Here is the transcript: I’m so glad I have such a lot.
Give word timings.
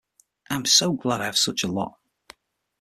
I’m 0.49 0.65
so 0.65 0.93
glad 0.93 1.21
I 1.21 1.25
have 1.25 1.37
such 1.37 1.61
a 1.61 1.67
lot. 1.67 1.99